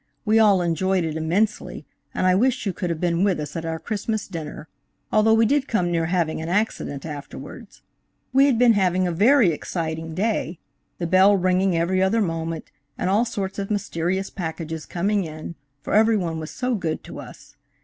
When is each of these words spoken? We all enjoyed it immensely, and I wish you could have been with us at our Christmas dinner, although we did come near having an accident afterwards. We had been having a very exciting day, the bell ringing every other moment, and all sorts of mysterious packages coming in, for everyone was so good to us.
We 0.25 0.39
all 0.39 0.63
enjoyed 0.63 1.03
it 1.03 1.15
immensely, 1.15 1.85
and 2.11 2.25
I 2.25 2.33
wish 2.33 2.65
you 2.65 2.73
could 2.73 2.89
have 2.89 2.99
been 2.99 3.23
with 3.23 3.39
us 3.39 3.55
at 3.55 3.65
our 3.67 3.77
Christmas 3.77 4.27
dinner, 4.27 4.67
although 5.11 5.35
we 5.35 5.45
did 5.45 5.67
come 5.67 5.91
near 5.91 6.07
having 6.07 6.41
an 6.41 6.49
accident 6.49 7.05
afterwards. 7.05 7.83
We 8.33 8.47
had 8.47 8.57
been 8.57 8.73
having 8.73 9.05
a 9.05 9.11
very 9.11 9.51
exciting 9.51 10.15
day, 10.15 10.57
the 10.97 11.05
bell 11.05 11.37
ringing 11.37 11.77
every 11.77 12.01
other 12.01 12.19
moment, 12.19 12.71
and 12.97 13.11
all 13.11 13.25
sorts 13.25 13.59
of 13.59 13.69
mysterious 13.69 14.31
packages 14.31 14.87
coming 14.87 15.23
in, 15.25 15.53
for 15.83 15.93
everyone 15.93 16.39
was 16.39 16.49
so 16.49 16.73
good 16.73 17.03
to 17.03 17.19
us. 17.19 17.55